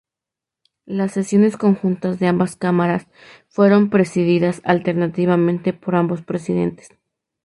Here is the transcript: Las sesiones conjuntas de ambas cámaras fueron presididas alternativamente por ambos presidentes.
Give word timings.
Las 0.87 1.11
sesiones 1.11 1.57
conjuntas 1.57 2.17
de 2.17 2.25
ambas 2.25 2.55
cámaras 2.55 3.05
fueron 3.49 3.91
presididas 3.91 4.59
alternativamente 4.65 5.73
por 5.73 5.95
ambos 5.95 6.23
presidentes. 6.23 6.87